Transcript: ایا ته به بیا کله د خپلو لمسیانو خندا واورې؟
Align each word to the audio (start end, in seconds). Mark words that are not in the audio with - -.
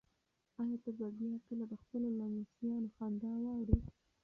ایا 0.61 0.77
ته 0.83 0.89
به 0.97 1.07
بیا 1.17 1.33
کله 1.45 1.63
د 1.67 1.73
خپلو 1.81 2.07
لمسیانو 2.19 2.87
خندا 2.95 3.31
واورې؟ 3.43 3.77